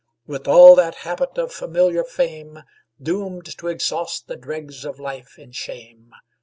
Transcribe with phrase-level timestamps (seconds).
[0.25, 2.63] With all that habit of familiar fame,
[2.99, 6.11] Doomed to exhaust the dregs of life in shame!